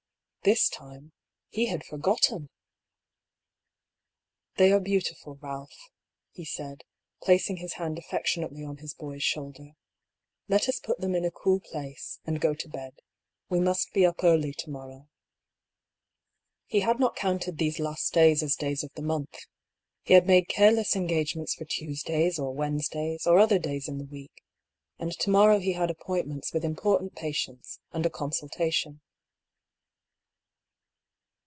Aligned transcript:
This 0.43 0.69
time— 0.69 1.11
he 1.57 1.67
had 1.67 1.83
forgotten!" 1.85 2.49
They 4.57 4.71
are 4.71 4.79
beautiful, 4.79 5.35
Balph," 5.35 5.91
he 6.31 6.45
said, 6.45 6.83
placing 7.21 7.57
his 7.57 7.73
hand 7.73 7.99
affectionately 7.99 8.63
on 8.65 8.77
his 8.77 8.95
boy's 8.95 9.21
shoulder." 9.21 9.73
Let 10.49 10.67
us 10.67 10.79
put 10.79 10.97
THE 10.99 11.05
BEGINNING 11.07 11.25
OP 11.27 11.33
THE 11.33 11.39
SEQUEL. 11.41 11.53
185 11.53 11.53
them 11.53 11.53
in 11.53 11.59
a 11.59 11.59
cool 11.59 11.59
place, 11.59 12.19
and 12.25 12.41
go 12.41 12.53
to 12.55 12.67
bed. 12.69 12.93
We 13.49 13.59
must 13.59 13.93
be 13.93 14.03
up 14.03 14.23
early 14.23 14.51
to 14.51 14.69
morrow." 14.71 15.09
He 16.65 16.79
had 16.79 16.99
not 16.99 17.15
counted 17.15 17.59
these 17.59 17.77
last 17.77 18.11
days 18.11 18.41
as 18.41 18.55
days 18.55 18.83
of 18.83 18.91
the 18.95 19.03
month. 19.03 19.41
He 20.01 20.15
had 20.15 20.25
made 20.25 20.47
careless 20.47 20.95
engagements 20.95 21.53
for 21.53 21.65
Tues 21.65 22.01
days 22.01 22.39
or 22.39 22.51
Wednesdays, 22.51 23.27
or 23.27 23.37
other 23.37 23.59
days 23.59 23.87
in 23.87 23.99
the 23.99 24.05
week; 24.05 24.41
and 24.97 25.11
to 25.19 25.29
morrow 25.29 25.59
he 25.59 25.73
had 25.73 25.91
appointments 25.91 26.51
with 26.51 26.65
important 26.65 27.15
patients, 27.15 27.79
and 27.91 28.07
a 28.07 28.09
consultation. 28.09 29.01